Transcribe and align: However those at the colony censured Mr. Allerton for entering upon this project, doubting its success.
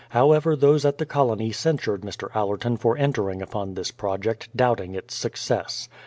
However 0.09 0.55
those 0.55 0.83
at 0.83 0.97
the 0.97 1.05
colony 1.05 1.51
censured 1.51 2.01
Mr. 2.01 2.35
Allerton 2.35 2.75
for 2.75 2.97
entering 2.97 3.39
upon 3.43 3.75
this 3.75 3.91
project, 3.91 4.49
doubting 4.57 4.95
its 4.95 5.13
success. 5.13 5.89